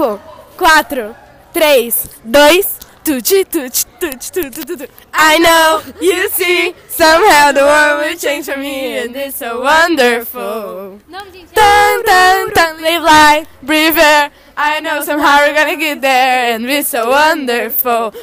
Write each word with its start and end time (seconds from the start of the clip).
5, 0.00 0.18
4, 0.56 1.16
3, 1.52 1.92
2, 2.32 2.62
Tuti, 3.04 3.44
tuti, 3.44 3.84
tuti, 4.00 4.30
tuti, 4.30 4.64
tuti. 4.64 4.88
I 5.12 5.38
know, 5.38 5.82
you 6.00 6.28
see, 6.30 6.74
somehow 6.88 7.52
the 7.52 7.60
world 7.60 8.00
will 8.00 8.16
change 8.16 8.46
for 8.46 8.56
me 8.56 8.98
and 8.98 9.14
it's 9.14 9.36
so 9.36 9.60
wonderful. 9.60 11.00
Dun, 11.10 12.04
dun, 12.04 12.50
dun, 12.54 12.82
live 12.82 13.02
life, 13.02 13.48
breathe 13.62 13.98
air. 13.98 14.30
I 14.56 14.80
know 14.80 15.02
somehow 15.02 15.38
we're 15.38 15.54
gonna 15.54 15.76
get 15.76 16.00
there 16.00 16.54
and 16.54 16.64
it's 16.64 16.88
so 16.88 17.10
wonderful. 17.10 18.14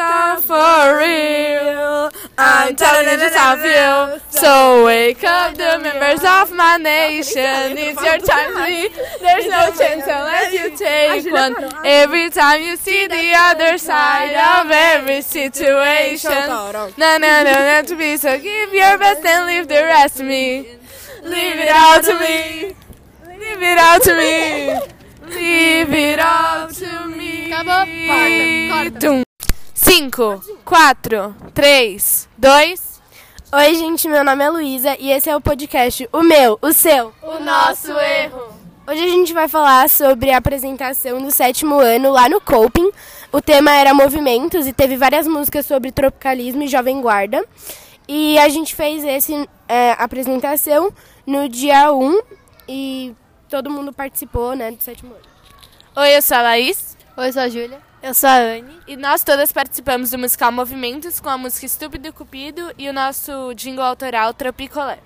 All 0.00 0.40
for 0.40 0.98
real. 0.98 2.10
I'm 2.38 2.76
telling 2.76 3.08
you 3.08 3.16
just 3.18 3.36
how 3.36 3.56
I 3.56 3.58
feel. 3.58 4.20
So 4.30 4.84
wake 4.84 5.24
up, 5.24 5.54
the 5.54 5.78
members 5.82 6.22
of 6.24 6.54
my 6.54 6.76
nation. 6.76 7.76
It's 7.76 8.00
your 8.02 8.18
time 8.18 8.54
to 8.54 8.62
lead. 8.62 8.92
There's 9.20 9.46
no 9.46 9.70
chance 9.76 10.04
unless 10.06 10.52
you 10.52 10.76
take 10.76 11.32
one. 11.32 11.56
Every 11.84 12.30
time 12.30 12.62
you 12.62 12.76
see 12.76 13.08
the 13.08 13.34
other 13.36 13.76
side 13.78 14.34
of 14.34 14.70
every 14.70 15.22
situation. 15.22 16.30
No, 16.46 16.70
no, 16.96 17.16
no, 17.18 17.52
not 17.52 17.86
to 17.88 17.96
be. 17.96 18.16
So 18.16 18.38
give 18.38 18.72
your 18.72 18.98
best 18.98 19.24
and 19.24 19.46
leave 19.46 19.66
the 19.66 19.82
rest 19.82 20.18
to 20.18 20.22
me. 20.24 20.76
Leave 21.24 21.56
it 21.56 21.70
all 21.74 22.00
to 22.00 22.14
me. 22.20 22.76
Leave 23.26 23.62
it 23.62 23.78
all 23.78 23.98
to 24.00 24.14
me. 24.16 24.78
Leave 25.34 25.92
it 25.92 26.20
all 26.20 26.68
to 26.68 27.06
me. 27.08 27.50
Acabou. 27.50 27.86
Corta, 28.70 29.00
corta. 29.00 29.27
Tum. 29.88 29.98
5, 29.98 30.42
4, 30.66 31.34
3, 31.54 32.28
2. 32.36 33.00
Oi, 33.52 33.74
gente, 33.74 34.06
meu 34.06 34.22
nome 34.22 34.44
é 34.44 34.50
Luísa 34.50 34.94
e 35.00 35.10
esse 35.10 35.30
é 35.30 35.34
o 35.34 35.40
podcast 35.40 36.06
O 36.12 36.22
Meu, 36.22 36.58
o 36.60 36.74
Seu. 36.74 37.12
O 37.22 37.40
nosso 37.40 37.90
erro. 37.92 38.52
Hoje 38.86 39.02
a 39.02 39.08
gente 39.08 39.32
vai 39.32 39.48
falar 39.48 39.88
sobre 39.88 40.30
a 40.30 40.36
apresentação 40.36 41.22
do 41.22 41.30
sétimo 41.30 41.78
ano 41.78 42.12
lá 42.12 42.28
no 42.28 42.38
Coping. 42.38 42.90
O 43.32 43.40
tema 43.40 43.72
era 43.72 43.94
movimentos 43.94 44.66
e 44.66 44.74
teve 44.74 44.94
várias 44.94 45.26
músicas 45.26 45.64
sobre 45.64 45.90
tropicalismo 45.90 46.62
e 46.62 46.68
jovem 46.68 47.00
guarda. 47.00 47.42
E 48.06 48.38
a 48.38 48.48
gente 48.50 48.74
fez 48.74 49.02
essa 49.04 49.32
é, 49.66 49.92
apresentação 49.92 50.92
no 51.26 51.48
dia 51.48 51.92
1 51.94 52.20
e 52.68 53.16
todo 53.48 53.70
mundo 53.70 53.90
participou 53.90 54.54
né, 54.54 54.70
do 54.70 54.82
sétimo 54.82 55.14
ano. 55.14 55.24
Oi, 55.96 56.14
eu 56.14 56.20
sou 56.20 56.36
a 56.36 56.42
Laís. 56.42 56.94
Oi, 57.16 57.28
eu 57.28 57.32
sou 57.32 57.42
a 57.42 57.48
Júlia. 57.48 57.87
Eu 58.00 58.14
sou 58.14 58.28
a 58.30 58.36
Anne. 58.36 58.78
E 58.86 58.96
nós 58.96 59.24
todas 59.24 59.50
participamos 59.50 60.12
do 60.12 60.18
musical 60.18 60.52
Movimentos 60.52 61.18
com 61.18 61.28
a 61.28 61.36
música 61.36 61.66
Estúpido 61.66 62.12
Cupido 62.12 62.72
e 62.78 62.88
o 62.88 62.92
nosso 62.92 63.52
jingle 63.54 63.82
autoral 63.82 64.32
Tropicolé. 64.32 65.00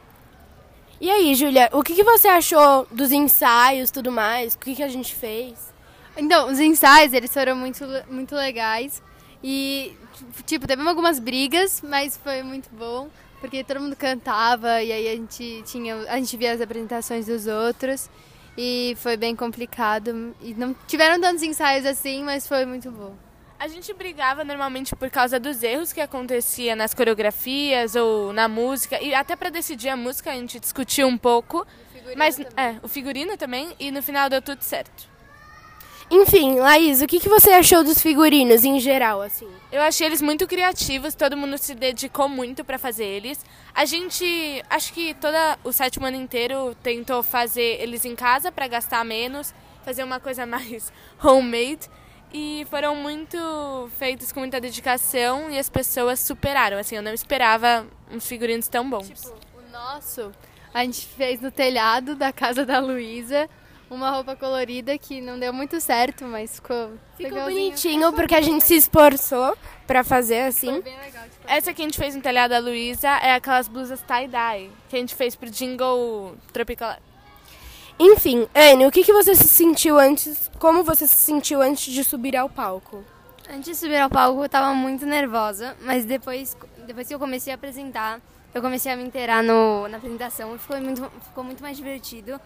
E 1.00 1.10
aí, 1.10 1.34
Júlia, 1.34 1.70
o 1.72 1.82
que, 1.82 1.94
que 1.94 2.04
você 2.04 2.28
achou 2.28 2.86
dos 2.90 3.10
ensaios 3.10 3.88
e 3.88 3.92
tudo 3.92 4.12
mais? 4.12 4.54
O 4.54 4.58
que, 4.58 4.74
que 4.74 4.82
a 4.82 4.88
gente 4.88 5.14
fez? 5.14 5.72
Então, 6.18 6.52
os 6.52 6.60
ensaios, 6.60 7.14
eles 7.14 7.32
foram 7.32 7.56
muito, 7.56 7.82
muito 8.10 8.34
legais. 8.34 9.02
E, 9.42 9.96
tipo, 10.44 10.66
teve 10.66 10.86
algumas 10.86 11.18
brigas, 11.18 11.80
mas 11.82 12.18
foi 12.18 12.42
muito 12.42 12.68
bom. 12.72 13.08
Porque 13.40 13.64
todo 13.64 13.80
mundo 13.80 13.96
cantava 13.96 14.82
e 14.82 14.92
aí 14.92 15.08
a 15.08 15.16
gente, 15.16 15.62
tinha, 15.64 15.96
a 16.08 16.18
gente 16.18 16.36
via 16.36 16.52
as 16.52 16.60
apresentações 16.60 17.24
dos 17.24 17.46
outros. 17.46 18.10
E 18.56 18.94
foi 18.98 19.16
bem 19.16 19.34
complicado. 19.34 20.34
E 20.40 20.54
não 20.54 20.74
tiveram 20.86 21.20
tantos 21.20 21.42
ensaios 21.42 21.86
assim, 21.86 22.22
mas 22.22 22.46
foi 22.46 22.64
muito 22.64 22.90
bom. 22.90 23.14
A 23.58 23.68
gente 23.68 23.94
brigava 23.94 24.42
normalmente 24.42 24.96
por 24.96 25.08
causa 25.08 25.38
dos 25.38 25.62
erros 25.62 25.92
que 25.92 26.00
acontecia 26.00 26.74
nas 26.74 26.92
coreografias 26.92 27.94
ou 27.94 28.32
na 28.32 28.48
música 28.48 29.00
e 29.00 29.14
até 29.14 29.36
para 29.36 29.50
decidir 29.50 29.88
a 29.88 29.96
música 29.96 30.32
a 30.32 30.34
gente 30.34 30.58
discutiu 30.58 31.06
um 31.06 31.16
pouco, 31.16 31.64
mas 32.16 32.36
também. 32.36 32.52
é, 32.56 32.80
o 32.82 32.88
figurino 32.88 33.36
também 33.36 33.72
e 33.78 33.92
no 33.92 34.02
final 34.02 34.28
deu 34.28 34.42
tudo 34.42 34.62
certo. 34.62 35.11
Enfim, 36.14 36.58
Laís, 36.58 37.00
o 37.00 37.06
que, 37.06 37.18
que 37.18 37.28
você 37.28 37.52
achou 37.52 37.82
dos 37.82 38.02
figurinos 38.02 38.66
em 38.66 38.78
geral, 38.78 39.22
assim? 39.22 39.48
Eu 39.72 39.80
achei 39.80 40.06
eles 40.06 40.20
muito 40.20 40.46
criativos, 40.46 41.14
todo 41.14 41.38
mundo 41.38 41.56
se 41.56 41.74
dedicou 41.74 42.28
muito 42.28 42.62
para 42.62 42.78
fazer 42.78 43.06
eles. 43.06 43.42
A 43.74 43.86
gente, 43.86 44.62
acho 44.68 44.92
que 44.92 45.14
toda 45.14 45.58
o 45.64 45.72
sétimo 45.72 46.04
ano 46.04 46.18
inteiro 46.18 46.76
tentou 46.82 47.22
fazer 47.22 47.80
eles 47.80 48.04
em 48.04 48.14
casa 48.14 48.52
para 48.52 48.68
gastar 48.68 49.02
menos, 49.06 49.54
fazer 49.86 50.04
uma 50.04 50.20
coisa 50.20 50.44
mais 50.46 50.92
homemade 51.24 51.88
e 52.30 52.66
foram 52.68 52.94
muito 52.94 53.88
feitos 53.98 54.32
com 54.32 54.40
muita 54.40 54.60
dedicação 54.60 55.50
e 55.50 55.58
as 55.58 55.70
pessoas 55.70 56.20
superaram. 56.20 56.76
Assim, 56.76 56.96
eu 56.96 57.02
não 57.02 57.14
esperava 57.14 57.86
uns 58.10 58.26
figurinos 58.26 58.68
tão 58.68 58.88
bons. 58.88 59.08
Tipo, 59.08 59.34
o 59.56 59.72
nosso, 59.72 60.30
a 60.74 60.84
gente 60.84 61.06
fez 61.06 61.40
no 61.40 61.50
telhado 61.50 62.14
da 62.14 62.30
casa 62.34 62.66
da 62.66 62.80
Luísa 62.80 63.48
uma 63.92 64.10
roupa 64.10 64.34
colorida 64.34 64.96
que 64.96 65.20
não 65.20 65.38
deu 65.38 65.52
muito 65.52 65.80
certo, 65.80 66.24
mas 66.24 66.56
ficou 66.56 66.92
Ficou 67.16 67.42
bonitinho 67.42 68.12
porque 68.12 68.34
a 68.34 68.40
gente 68.40 68.64
se 68.64 68.74
esforçou 68.74 69.56
pra 69.86 70.02
fazer 70.02 70.40
assim. 70.42 70.72
Foi 70.72 70.82
bem 70.82 70.98
legal. 70.98 71.24
Tipo, 71.24 71.46
Essa 71.46 71.74
que 71.74 71.82
a 71.82 71.84
gente 71.84 71.98
fez 71.98 72.14
no 72.14 72.22
telhado 72.22 72.50
da 72.50 72.58
Luísa 72.58 73.08
é 73.08 73.34
aquelas 73.34 73.68
blusas 73.68 74.00
tie-dye 74.02 74.70
que 74.88 74.96
a 74.96 74.98
gente 74.98 75.14
fez 75.14 75.36
pro 75.36 75.50
jingle 75.50 76.36
tropical. 76.52 76.96
Enfim, 77.98 78.48
Anne, 78.54 78.86
o 78.86 78.90
que, 78.90 79.04
que 79.04 79.12
você 79.12 79.34
se 79.34 79.46
sentiu 79.46 79.98
antes? 79.98 80.50
Como 80.58 80.82
você 80.82 81.06
se 81.06 81.16
sentiu 81.16 81.60
antes 81.60 81.92
de 81.92 82.02
subir 82.02 82.36
ao 82.36 82.48
palco? 82.48 83.04
Antes 83.48 83.66
de 83.66 83.74
subir 83.74 83.98
ao 83.98 84.08
palco, 84.08 84.42
eu 84.42 84.48
tava 84.48 84.72
muito 84.74 85.04
nervosa, 85.04 85.76
mas 85.82 86.04
depois, 86.04 86.56
depois 86.86 87.06
que 87.06 87.14
eu 87.14 87.18
comecei 87.18 87.52
a 87.52 87.56
apresentar, 87.56 88.20
eu 88.54 88.62
comecei 88.62 88.90
a 88.90 88.96
me 88.96 89.04
inteirar 89.04 89.42
no, 89.42 89.86
na 89.88 89.98
apresentação 89.98 90.54
e 90.54 90.58
ficou 90.58 90.80
muito, 90.80 91.12
ficou 91.22 91.44
muito 91.44 91.62
mais 91.62 91.76
divertido, 91.76 92.40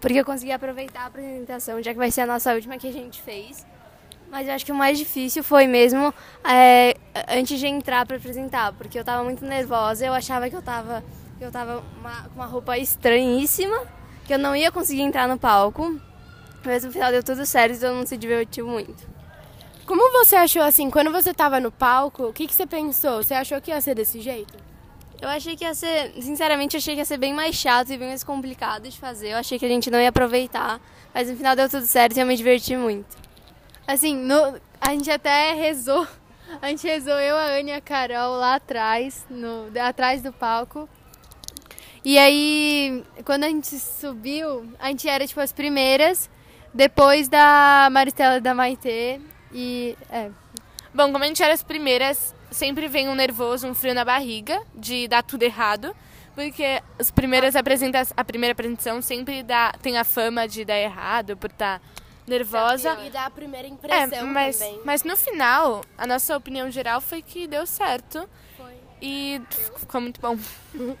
porque 0.00 0.18
eu 0.18 0.24
consegui 0.24 0.52
aproveitar 0.52 1.02
a 1.02 1.06
apresentação, 1.06 1.82
já 1.82 1.92
que 1.92 1.98
vai 1.98 2.10
ser 2.10 2.22
a 2.22 2.26
nossa 2.26 2.52
última 2.54 2.78
que 2.78 2.88
a 2.88 2.92
gente 2.92 3.20
fez. 3.22 3.66
Mas 4.30 4.48
eu 4.48 4.54
acho 4.54 4.66
que 4.66 4.72
o 4.72 4.74
mais 4.74 4.98
difícil 4.98 5.42
foi 5.42 5.66
mesmo 5.66 6.12
é, 6.44 6.94
antes 7.28 7.58
de 7.58 7.66
entrar 7.66 8.04
para 8.06 8.16
apresentar, 8.16 8.72
porque 8.72 8.98
eu 8.98 9.04
tava 9.04 9.22
muito 9.22 9.44
nervosa, 9.44 10.04
eu 10.04 10.12
achava 10.12 10.50
que 10.50 10.56
eu 10.56 10.62
tava, 10.62 11.02
que 11.38 11.44
eu 11.44 11.50
tava 11.50 11.82
com 11.82 12.34
uma 12.34 12.46
roupa 12.46 12.76
estranhíssima, 12.76 13.84
que 14.26 14.34
eu 14.34 14.38
não 14.38 14.54
ia 14.54 14.70
conseguir 14.72 15.02
entrar 15.02 15.28
no 15.28 15.38
palco. 15.38 16.00
Mas 16.64 16.82
no 16.82 16.90
final 16.90 17.12
deu 17.12 17.22
tudo 17.22 17.46
certo 17.46 17.76
e 17.76 17.78
todo 17.78 17.94
mundo 17.94 18.08
se 18.08 18.16
divertiu 18.16 18.66
muito. 18.66 19.06
Como 19.86 20.10
você 20.10 20.34
achou 20.34 20.62
assim, 20.62 20.90
quando 20.90 21.12
você 21.12 21.32
tava 21.32 21.60
no 21.60 21.70
palco, 21.70 22.24
o 22.24 22.32
que, 22.32 22.48
que 22.48 22.54
você 22.54 22.66
pensou? 22.66 23.22
Você 23.22 23.34
achou 23.34 23.60
que 23.60 23.70
ia 23.70 23.80
ser 23.80 23.94
desse 23.94 24.20
jeito? 24.20 24.65
Eu 25.20 25.28
achei 25.28 25.56
que 25.56 25.64
ia 25.64 25.74
ser, 25.74 26.12
sinceramente, 26.20 26.76
achei 26.76 26.94
que 26.94 27.00
ia 27.00 27.04
ser 27.04 27.16
bem 27.16 27.32
mais 27.32 27.54
chato 27.54 27.90
e 27.90 27.96
bem 27.96 28.08
mais 28.08 28.22
complicado 28.22 28.88
de 28.88 28.98
fazer. 28.98 29.30
Eu 29.30 29.38
achei 29.38 29.58
que 29.58 29.64
a 29.64 29.68
gente 29.68 29.90
não 29.90 30.00
ia 30.00 30.10
aproveitar, 30.10 30.80
mas 31.14 31.30
no 31.30 31.36
final 31.36 31.56
deu 31.56 31.68
tudo 31.68 31.86
certo 31.86 32.16
e 32.16 32.20
eu 32.20 32.26
me 32.26 32.36
diverti 32.36 32.76
muito. 32.76 33.16
Assim, 33.86 34.14
no- 34.14 34.60
a 34.80 34.90
gente 34.90 35.10
até 35.10 35.52
rezou. 35.54 36.06
A 36.62 36.68
gente 36.68 36.86
rezou 36.86 37.14
eu, 37.18 37.36
a 37.36 37.58
Anne 37.58 37.72
e 37.72 37.74
a 37.74 37.80
Carol 37.80 38.36
lá 38.38 38.54
atrás, 38.54 39.26
no, 39.28 39.66
atrás 39.80 40.22
do 40.22 40.32
palco. 40.32 40.88
E 42.04 42.16
aí, 42.16 43.04
quando 43.24 43.42
a 43.42 43.48
gente 43.48 43.76
subiu, 43.80 44.64
a 44.78 44.86
gente 44.86 45.08
era 45.08 45.26
tipo 45.26 45.40
as 45.40 45.52
primeiras, 45.52 46.30
depois 46.72 47.26
da 47.26 47.88
Maristela 47.90 48.36
e 48.36 48.40
da 48.40 48.54
Maitê. 48.54 49.20
E 49.52 49.98
é, 50.08 50.30
Bom, 50.94 51.12
como 51.12 51.24
a 51.24 51.26
gente 51.26 51.42
era 51.42 51.52
as 51.52 51.62
primeiras, 51.64 52.32
sempre 52.50 52.88
vem 52.88 53.08
um 53.08 53.14
nervoso, 53.14 53.66
um 53.66 53.74
frio 53.74 53.94
na 53.94 54.04
barriga 54.04 54.60
de 54.74 55.08
dar 55.08 55.22
tudo 55.22 55.42
errado. 55.42 55.94
Porque 56.34 56.82
as 56.98 57.10
primeiras 57.10 57.56
apresenta 57.56 58.02
a 58.14 58.22
primeira 58.24 58.52
apresentação 58.52 59.00
sempre 59.00 59.42
dá, 59.42 59.72
tem 59.80 59.96
a 59.96 60.04
fama 60.04 60.46
de 60.46 60.66
dar 60.66 60.78
errado 60.78 61.34
por 61.36 61.50
estar 61.50 61.80
nervosa. 62.26 62.98
E 63.06 63.10
dar 63.10 63.26
a 63.26 63.30
primeira 63.30 63.66
É, 63.66 63.70
impressão 63.70 64.26
mas, 64.26 64.58
também. 64.58 64.80
mas 64.84 65.02
no 65.02 65.16
final, 65.16 65.80
a 65.96 66.06
nossa 66.06 66.36
opinião 66.36 66.70
geral 66.70 67.00
foi 67.00 67.22
que 67.22 67.46
deu 67.46 67.66
certo. 67.66 68.28
E 69.00 69.40
ficou 69.78 70.00
muito 70.00 70.18
bom. 70.20 70.38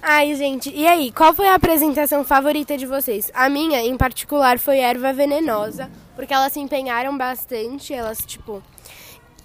Ai, 0.00 0.34
gente, 0.36 0.70
e 0.72 0.86
aí, 0.86 1.10
qual 1.10 1.34
foi 1.34 1.48
a 1.48 1.54
apresentação 1.54 2.24
favorita 2.24 2.76
de 2.78 2.86
vocês? 2.86 3.30
A 3.34 3.48
minha, 3.48 3.80
em 3.82 3.96
particular, 3.96 4.58
foi 4.60 4.78
Erva 4.78 5.12
Venenosa, 5.12 5.90
porque 6.14 6.32
elas 6.32 6.52
se 6.52 6.60
empenharam 6.60 7.16
bastante, 7.18 7.92
elas, 7.92 8.18
tipo, 8.24 8.62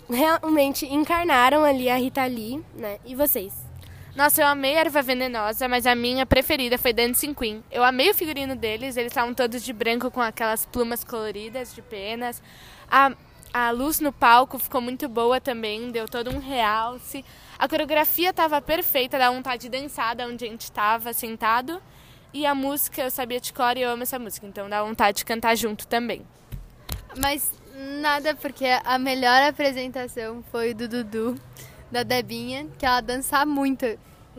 realmente 0.10 0.86
encarnaram 0.86 1.64
ali 1.64 1.90
a 1.90 1.98
Rita 1.98 2.26
Lee, 2.26 2.64
né? 2.76 3.00
E 3.06 3.16
vocês? 3.16 3.54
Nossa, 4.16 4.42
eu 4.42 4.48
amei 4.48 4.76
a 4.76 4.82
erva 4.82 5.02
venenosa, 5.02 5.70
mas 5.70 5.88
a 5.88 5.96
minha 5.96 6.26
preferida 6.26 6.78
foi 6.78 6.92
Dancing 6.92 7.34
Queen. 7.34 7.64
Eu 7.72 7.82
amei 7.82 8.10
o 8.10 8.14
figurino 8.14 8.58
deles, 8.58 8.98
eles 8.98 9.12
estavam 9.12 9.34
todos 9.34 9.64
de 9.64 9.72
branco 9.72 10.12
com 10.12 10.20
aquelas 10.20 10.66
plumas 10.66 11.02
coloridas 11.02 11.74
de 11.74 11.82
penas. 11.82 12.44
A, 12.90 13.14
a 13.54 13.72
luz 13.72 14.02
no 14.02 14.12
palco 14.12 14.60
ficou 14.60 14.82
muito 14.82 15.08
boa 15.08 15.40
também, 15.40 15.92
deu 15.92 16.10
todo 16.10 16.30
um 16.30 16.40
realce. 16.40 17.24
A 17.58 17.70
coreografia 17.70 18.32
estava 18.32 18.62
perfeita, 18.62 19.18
dá 19.18 19.32
vontade 19.32 19.62
de 19.62 19.70
dançar 19.70 20.14
da 20.14 20.28
onde 20.28 20.44
a 20.44 20.48
gente 20.50 20.64
estava 20.64 21.14
sentado. 21.14 21.82
E 22.34 22.46
a 22.46 22.54
música, 22.54 23.04
eu 23.04 23.12
sabia 23.12 23.40
de 23.40 23.54
cor 23.54 23.78
e 23.78 23.82
eu 23.82 23.90
amo 23.90 24.04
essa 24.04 24.20
música, 24.20 24.46
então 24.46 24.70
dá 24.70 24.84
vontade 24.84 25.20
de 25.20 25.26
cantar 25.26 25.56
junto 25.56 25.88
também. 25.88 26.22
mas 27.18 27.61
nada, 28.00 28.36
porque 28.36 28.66
a 28.84 28.98
melhor 28.98 29.42
apresentação 29.44 30.44
foi 30.52 30.74
do 30.74 30.88
Dudu, 30.88 31.36
da 31.92 32.04
Debinha, 32.04 32.68
que 32.78 32.86
ela 32.86 33.02
dança 33.02 33.46
muito. 33.46 33.86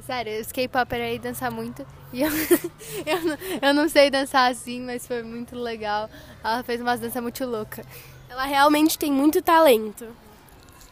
Sério, 0.01 0.41
os 0.41 0.51
K-popper 0.51 1.01
aí 1.01 1.19
dançam 1.19 1.51
muito. 1.53 1.87
E 2.13 2.23
eu, 2.23 2.31
eu, 3.07 3.23
não, 3.25 3.39
eu 3.61 3.75
não 3.75 3.89
sei 3.89 4.11
dançar 4.11 4.51
assim, 4.51 4.81
mas 4.81 5.07
foi 5.07 5.23
muito 5.23 5.57
legal. 5.57 6.09
Ela 6.43 6.63
fez 6.63 6.81
umas 6.81 7.01
danças 7.01 7.23
muito 7.23 7.45
loucas. 7.45 7.85
Ela 8.29 8.45
realmente 8.45 8.99
tem 8.99 9.13
muito 9.13 9.43
talento. 9.43 10.07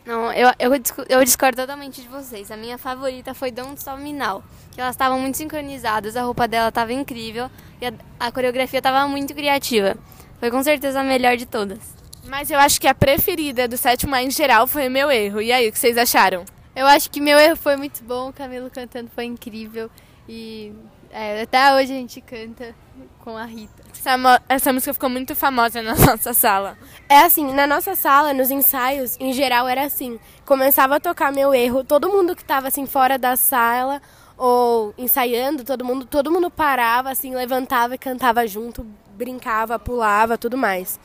Não, 0.04 0.32
eu, 0.32 0.48
eu, 0.58 0.72
eu 1.08 1.24
discordo 1.24 1.56
totalmente 1.56 2.00
de 2.02 2.08
vocês. 2.08 2.50
A 2.50 2.56
minha 2.56 2.78
favorita 2.78 3.34
foi 3.34 3.50
Don't 3.50 3.76
Stop 3.76 4.00
Me 4.00 4.12
Now. 4.12 4.42
Que 4.72 4.80
elas 4.80 4.94
estavam 4.94 5.18
muito 5.18 5.36
sincronizadas, 5.36 6.16
a 6.16 6.22
roupa 6.22 6.46
dela 6.46 6.68
estava 6.68 6.92
incrível 6.92 7.50
e 7.80 7.86
a, 7.86 7.92
a 8.18 8.32
coreografia 8.32 8.78
estava 8.78 9.06
muito 9.08 9.34
criativa. 9.34 9.96
Foi 10.38 10.50
com 10.50 10.62
certeza 10.62 11.00
a 11.00 11.04
melhor 11.04 11.36
de 11.36 11.46
todas. 11.46 11.99
Mas 12.30 12.48
eu 12.48 12.60
acho 12.60 12.80
que 12.80 12.86
a 12.86 12.94
preferida 12.94 13.66
do 13.66 13.76
sétimo 13.76 14.14
A 14.14 14.22
em 14.22 14.30
geral 14.30 14.64
foi 14.68 14.86
o 14.86 14.90
meu 14.90 15.10
erro. 15.10 15.42
E 15.42 15.50
aí, 15.50 15.68
o 15.68 15.72
que 15.72 15.78
vocês 15.78 15.98
acharam? 15.98 16.44
Eu 16.76 16.86
acho 16.86 17.10
que 17.10 17.20
meu 17.20 17.36
erro 17.36 17.56
foi 17.56 17.74
muito 17.74 18.04
bom, 18.04 18.28
o 18.28 18.32
Camilo 18.32 18.70
cantando 18.70 19.10
foi 19.12 19.24
incrível. 19.24 19.90
E 20.28 20.72
é, 21.10 21.42
até 21.42 21.74
hoje 21.74 21.92
a 21.92 21.96
gente 21.96 22.20
canta 22.20 22.72
com 23.18 23.36
a 23.36 23.44
Rita. 23.44 23.82
Essa, 23.92 24.42
essa 24.48 24.72
música 24.72 24.94
ficou 24.94 25.10
muito 25.10 25.34
famosa 25.34 25.82
na 25.82 25.96
nossa 26.06 26.32
sala. 26.32 26.78
É 27.08 27.18
assim, 27.18 27.52
na 27.52 27.66
nossa 27.66 27.96
sala, 27.96 28.32
nos 28.32 28.52
ensaios, 28.52 29.16
em 29.18 29.32
geral 29.32 29.66
era 29.66 29.82
assim. 29.82 30.20
Começava 30.46 30.96
a 30.96 31.00
tocar 31.00 31.32
meu 31.32 31.52
erro, 31.52 31.82
todo 31.82 32.08
mundo 32.08 32.36
que 32.36 32.44
tava 32.44 32.68
assim 32.68 32.86
fora 32.86 33.18
da 33.18 33.34
sala 33.34 34.00
ou 34.38 34.94
ensaiando, 34.96 35.64
todo 35.64 35.84
mundo, 35.84 36.04
todo 36.04 36.30
mundo 36.30 36.48
parava 36.48 37.10
assim, 37.10 37.34
levantava 37.34 37.96
e 37.96 37.98
cantava 37.98 38.46
junto, 38.46 38.86
brincava, 39.16 39.80
pulava, 39.80 40.38
tudo 40.38 40.56
mais. 40.56 40.96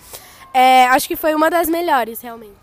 É, 0.58 0.88
acho 0.88 1.06
que 1.06 1.18
foi 1.18 1.36
uma 1.36 1.50
das 1.50 1.68
melhores, 1.68 2.22
realmente. 2.22 2.56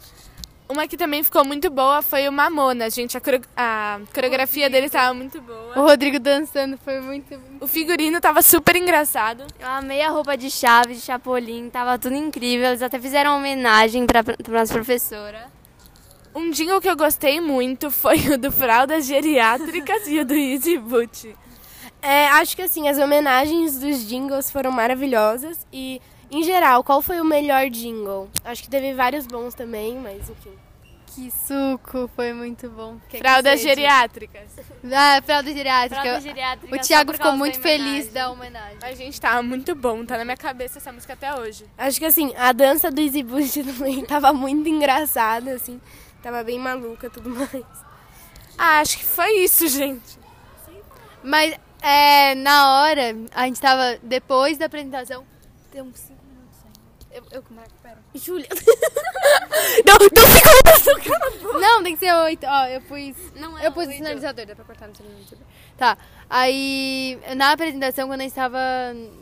Uma 0.66 0.88
que 0.88 0.96
também 0.96 1.22
ficou 1.22 1.44
muito 1.44 1.68
boa 1.68 2.00
foi 2.00 2.26
o 2.26 2.32
Mamona, 2.32 2.88
gente. 2.88 3.18
A, 3.18 3.20
a 3.54 4.00
coreografia 4.14 4.70
dele 4.70 4.86
estava 4.86 5.12
muito 5.12 5.38
boa. 5.42 5.78
O 5.78 5.82
Rodrigo 5.82 6.18
dançando 6.18 6.78
foi 6.78 7.02
muito. 7.02 7.38
O 7.60 7.66
figurino 7.66 8.18
tava 8.18 8.40
super 8.40 8.76
engraçado. 8.76 9.44
Eu 9.60 9.68
amei 9.68 10.00
a 10.00 10.08
roupa 10.08 10.38
de 10.38 10.50
Chaves, 10.50 10.96
de 10.96 11.02
Chapolin, 11.02 11.68
tava 11.68 11.98
tudo 11.98 12.14
incrível. 12.14 12.68
Eles 12.68 12.80
até 12.80 12.98
fizeram 12.98 13.32
uma 13.32 13.36
homenagem 13.36 14.06
para 14.06 14.24
pra 14.24 14.34
nossa 14.48 14.72
professora. 14.72 15.50
Um 16.34 16.50
jingle 16.50 16.80
que 16.80 16.88
eu 16.88 16.96
gostei 16.96 17.42
muito 17.42 17.90
foi 17.90 18.16
o 18.30 18.38
do 18.38 18.50
Fraldas 18.50 19.04
Geriátricas 19.04 20.08
e 20.08 20.18
o 20.18 20.24
do 20.24 20.32
Easy 20.32 20.78
Boot. 20.78 21.36
É, 22.00 22.28
acho 22.28 22.56
que 22.56 22.62
assim, 22.62 22.88
as 22.88 22.96
homenagens 22.96 23.78
dos 23.78 24.08
jingles 24.08 24.50
foram 24.50 24.72
maravilhosas 24.72 25.66
e, 25.70 26.00
em 26.32 26.43
geral, 26.43 26.82
qual 26.82 27.02
foi 27.02 27.20
o 27.20 27.25
melhor 27.25 27.69
jingle? 27.69 28.31
Acho 28.44 28.62
que 28.62 28.70
teve 28.70 28.94
vários 28.94 29.26
bons 29.26 29.55
também, 29.55 29.99
mas 29.99 30.31
enfim. 30.31 30.56
Que 31.14 31.31
suco, 31.31 32.08
foi 32.17 32.32
muito 32.32 32.70
bom. 32.70 32.99
Que 33.06 33.19
Fraldas 33.19 33.61
seja? 33.61 33.75
Geriátricas. 33.75 34.50
Ah, 34.90 35.20
fralda 35.23 35.52
geriátrica. 35.52 36.00
Fralda 36.00 36.20
geriátrica 36.23 36.75
o 36.75 36.79
Thiago 36.79 37.12
ficou 37.12 37.32
muito 37.32 37.56
da 37.56 37.62
feliz 37.62 38.08
da 38.08 38.31
homenagem. 38.31 38.79
Mas, 38.81 38.96
gente, 38.96 39.20
tava 39.20 39.43
muito 39.43 39.75
bom. 39.75 40.06
Tá 40.06 40.17
na 40.17 40.25
minha 40.25 40.38
cabeça 40.38 40.79
essa 40.79 40.90
música 40.90 41.12
até 41.12 41.34
hoje. 41.34 41.67
Acho 41.76 41.99
que 41.99 42.06
assim, 42.06 42.35
a 42.35 42.50
dança 42.52 42.90
do 42.90 42.99
Easy 42.99 43.23
Boost 43.23 43.61
também 43.62 44.02
tava 44.06 44.32
muito 44.32 44.67
engraçada, 44.70 45.52
assim. 45.52 45.78
Tava 46.23 46.43
bem 46.43 46.58
maluca 46.58 47.08
e 47.08 47.11
tudo 47.11 47.28
mais. 47.28 47.64
Ah, 48.56 48.81
acho 48.81 48.96
que 48.96 49.05
foi 49.05 49.40
isso, 49.40 49.69
gente. 49.69 50.19
Mas 51.23 51.55
é, 51.82 52.35
na 52.37 52.85
hora, 52.85 53.14
a 53.35 53.44
gente 53.44 53.61
tava 53.61 53.99
depois 54.02 54.56
da 54.56 54.64
apresentação. 54.64 55.26
Tem 55.70 55.82
uns 55.82 55.99
5 55.99 56.21
Eu, 57.12 57.23
eu 57.31 57.44
marco, 57.50 57.70
pera. 57.82 57.99
Júlia. 58.14 58.49
Deu 59.85 59.94
cinco 60.00 60.49
minutos, 60.49 61.06
cala 61.06 61.26
a 61.26 61.31
boca. 61.31 61.59
Não, 61.59 61.82
tem 61.82 61.94
que 61.97 62.00
ser 62.05 62.12
8. 62.14 62.47
Ó, 62.47 62.64
eu 62.67 62.81
pus. 62.82 63.17
Não 63.37 63.59
é 63.59 63.67
eu 63.67 63.73
pus 63.73 63.85
o 63.85 63.88
oito. 63.88 63.99
sinalizador, 63.99 64.47
dá 64.47 64.55
pra 64.55 64.64
cortar 64.64 64.88
no 64.88 64.94
sinalizador. 64.97 65.38
Tá. 65.76 65.99
Aí, 66.31 67.19
na 67.37 67.53
apresentação, 67.53 68.09
quando 68.09 68.20
a 68.20 68.25
gente 68.25 68.35
tava 68.35 68.59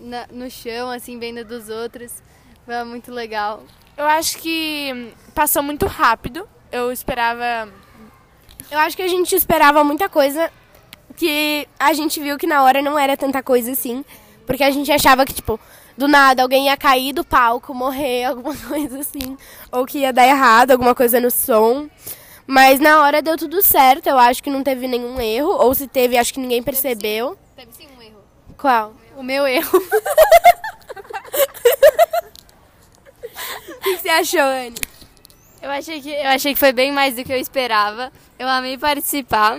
na- 0.01 0.27
no 0.31 0.49
chão, 0.51 0.91
assim, 0.91 1.19
vendo 1.19 1.45
dos 1.45 1.69
outros, 1.69 2.23
foi 2.65 2.85
muito 2.85 3.11
legal. 3.13 3.63
Eu 3.97 4.07
acho 4.07 4.39
que 4.39 5.13
passou 5.35 5.63
muito 5.63 5.87
rápido. 5.87 6.49
Eu 6.71 6.93
esperava. 6.93 7.69
Eu 8.71 8.79
acho 8.79 8.97
que 8.97 9.03
a 9.03 9.09
gente 9.09 9.35
esperava 9.35 9.83
muita 9.83 10.09
coisa 10.09 10.51
que 11.17 11.67
a 11.79 11.93
gente 11.93 12.21
viu 12.21 12.39
que 12.39 12.47
na 12.47 12.63
hora 12.63 12.81
não 12.81 12.97
era 12.99 13.17
tanta 13.17 13.43
coisa 13.43 13.73
assim. 13.73 14.05
Porque 14.47 14.63
a 14.65 14.71
gente 14.71 14.91
achava 14.91 15.25
que, 15.25 15.33
tipo, 15.35 15.59
do 16.01 16.09
nada 16.09 16.43
alguém 16.43 16.67
ia 16.67 16.77
cair 16.79 17.13
do 17.13 17.23
palco, 17.23 17.75
morrer, 17.75 18.25
alguma 18.33 18.57
coisa 18.57 19.01
assim. 19.01 19.37
Ou 19.71 19.85
que 19.85 19.99
ia 19.99 20.13
dar 20.13 20.27
errado, 20.27 20.71
alguma 20.71 20.95
coisa 20.95 21.21
no 21.21 21.31
som. 21.31 21.89
Mas 22.47 22.81
na 22.81 23.03
hora 23.03 23.21
deu 23.21 23.37
tudo 23.37 23.63
certo, 23.63 24.09
eu 24.09 24.19
acho 24.19 24.43
que 24.43 24.51
não 24.51 24.65
teve 24.65 24.89
nenhum 24.89 25.21
erro. 25.21 25.51
Ou 25.51 25.75
se 25.75 25.87
teve, 25.87 26.17
acho 26.17 26.33
que 26.33 26.41
ninguém 26.41 26.63
percebeu. 26.63 27.37
Teve 27.55 27.71
sim 27.73 27.87
um 27.97 28.03
erro. 28.03 28.25
Qual? 28.57 28.95
O 29.17 29.23
meu 29.23 29.47
erro. 29.47 29.71
O 33.81 33.83
que 33.83 33.97
você 33.97 34.11
achou, 34.11 34.41
Anne? 34.43 34.75
Eu 35.63 35.71
achei, 35.71 36.03
que, 36.03 36.11
eu 36.11 36.29
achei 36.29 36.53
que 36.53 36.61
foi 36.61 36.71
bem 36.71 36.93
mais 36.93 37.15
do 37.17 37.25
que 37.25 37.33
eu 37.33 37.39
esperava. 37.39 38.13
Eu 38.39 38.47
amei 38.47 38.77
participar. 38.77 39.59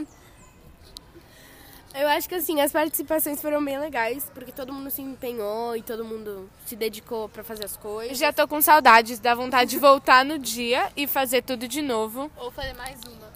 Eu 1.94 2.08
acho 2.08 2.28
que 2.28 2.36
assim, 2.36 2.62
as 2.62 2.72
participações 2.72 3.42
foram 3.42 3.64
bem 3.64 3.78
legais, 3.78 4.30
porque 4.34 4.52
todo 4.52 4.72
mundo 4.72 4.90
se 4.90 5.02
empenhou 5.02 5.76
e 5.76 5.82
todo 5.82 6.06
mundo 6.06 6.50
se 6.66 6.76
dedicou 6.76 7.28
pra 7.28 7.44
fazer 7.44 7.66
as 7.66 7.76
coisas. 7.76 8.18
Já 8.18 8.32
tô 8.32 8.48
com 8.48 8.62
saudades, 8.62 9.20
dá 9.20 9.36
vontade 9.36 9.72
de 9.72 9.78
voltar 9.78 10.24
no 10.24 10.40
dia 10.40 10.90
e 10.96 11.06
fazer 11.06 11.42
tudo 11.44 11.68
de 11.68 11.82
novo. 11.82 12.32
Ou 12.38 12.50
fazer 12.52 12.74
mais 12.74 13.00
uma. 13.08 13.32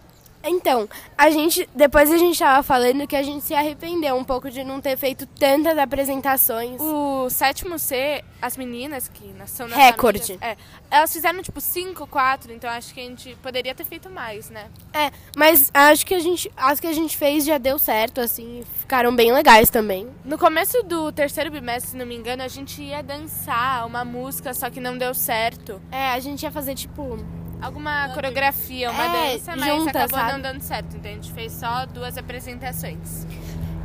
Então, 0.46 0.88
a 1.18 1.30
gente, 1.30 1.68
depois 1.76 2.12
a 2.12 2.18
gente 2.18 2.38
tava 2.38 2.62
falando 2.62 3.08
que 3.08 3.16
a 3.16 3.24
gente 3.24 3.44
se 3.44 3.54
arrependeu 3.54 4.16
um 4.16 4.24
pouco 4.24 4.50
de 4.50 4.64
não 4.64 4.80
ter 4.80 4.96
feito 4.96 5.26
tantas 5.26 5.78
apresentações. 5.78 6.80
O 6.80 7.30
sétimo 7.30 7.80
C, 7.80 8.24
as 8.42 8.56
meninas 8.56 9.08
que 9.08 9.34
são 9.48 9.68
nossas 9.68 9.84
Recorde. 9.84 10.38
é, 10.42 10.56
elas 10.92 11.12
fizeram 11.12 11.42
tipo 11.42 11.60
5, 11.60 12.06
4, 12.08 12.54
então 12.54 12.70
acho 12.70 12.94
que 12.94 13.00
a 13.00 13.04
gente 13.04 13.36
poderia 13.42 13.74
ter 13.74 13.84
feito 13.84 14.10
mais, 14.10 14.50
né? 14.50 14.70
É, 14.94 15.12
mas 15.36 15.72
acho 15.74 16.06
que 16.06 16.14
a 16.14 16.20
gente, 16.20 16.52
as 16.56 16.80
que 16.80 16.88
a 16.88 16.94
gente 16.94 17.18
fez 17.18 17.44
já 17.44 17.58
deu 17.58 17.80
certo, 17.80 18.22
assim, 18.22 18.64
ficaram 18.80 19.16
bem 19.16 19.32
legais 19.32 19.70
também. 19.70 20.08
No 20.24 20.38
começo 20.38 20.84
do 20.84 21.12
terceiro 21.12 21.50
bimestre, 21.50 21.92
se 21.92 21.98
não 21.98 22.06
me 22.06 22.16
engano, 22.16 22.44
a 22.44 22.48
gente 22.48 22.82
ia 22.82 23.02
dançar 23.02 23.86
uma 23.86 24.06
música, 24.06 24.54
só 24.54 24.70
que 24.70 24.80
não 24.80 24.98
deu 24.98 25.14
certo. 25.14 25.82
É, 25.92 26.12
a 26.12 26.20
gente 26.20 26.44
ia 26.44 26.52
fazer 26.52 26.76
tipo, 26.76 27.18
Alguma 27.62 28.10
coreografia, 28.10 28.92
uma 28.92 29.04
É, 29.04 29.34
dança, 29.34 29.56
mas 29.56 29.66
junta, 29.66 29.90
acabou 29.92 30.20
sabe? 30.20 30.32
não 30.34 30.42
dando 30.42 30.62
certo. 30.62 30.96
Então 30.98 31.10
a 31.12 31.14
gente 31.16 31.32
fez 31.32 31.52
só 31.54 31.86
duas 31.88 32.18
apresentações. 32.18 33.26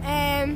é, 0.05 0.46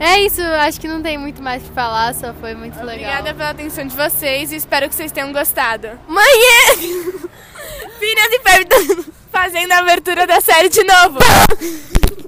É 0.00 0.20
isso, 0.20 0.42
acho 0.42 0.80
que 0.80 0.88
não 0.88 1.00
tem 1.02 1.16
muito 1.16 1.40
mais 1.42 1.62
que 1.62 1.70
falar, 1.70 2.14
só 2.14 2.34
foi 2.34 2.54
muito 2.54 2.74
legal. 2.76 2.88
Obrigada 3.12 3.34
pela 3.34 3.50
atenção 3.50 3.86
de 3.86 3.94
vocês 3.96 4.50
e 4.52 4.56
espero 4.56 4.88
que 4.88 4.94
vocês 4.94 5.12
tenham 5.12 5.32
gostado. 5.32 5.88
Manhã! 6.08 6.76
Filha 7.98 8.30
de 8.30 8.38
perto! 8.40 9.12
Fazendo 9.30 9.72
a 9.72 9.78
abertura 9.78 10.26
da 10.26 10.40
série 10.40 10.68
de 10.68 10.82
novo. 10.84 11.18